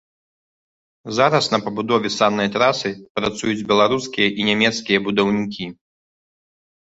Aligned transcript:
Зараз 1.17 1.45
на 1.55 1.59
пабудове 1.65 2.09
саннай 2.15 2.49
трасы 2.55 2.91
працуюць 3.19 3.67
беларускія 3.73 4.27
і 4.39 4.49
нямецкія 4.49 4.99
будаўнікі. 5.11 5.69